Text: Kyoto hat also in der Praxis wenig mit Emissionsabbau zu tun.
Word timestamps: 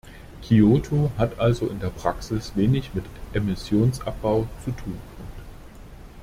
Kyoto 0.41 1.11
hat 1.19 1.37
also 1.37 1.67
in 1.69 1.79
der 1.79 1.91
Praxis 1.91 2.53
wenig 2.55 2.91
mit 2.95 3.05
Emissionsabbau 3.33 4.47
zu 4.65 4.71
tun. 4.71 4.99